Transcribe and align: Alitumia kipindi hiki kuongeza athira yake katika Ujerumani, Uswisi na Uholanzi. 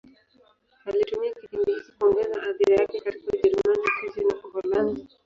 Alitumia 0.85 1.33
kipindi 1.33 1.71
hiki 1.73 1.91
kuongeza 1.99 2.43
athira 2.43 2.75
yake 2.75 2.99
katika 3.01 3.33
Ujerumani, 3.33 3.81
Uswisi 3.87 4.27
na 4.27 4.35
Uholanzi. 4.49 5.07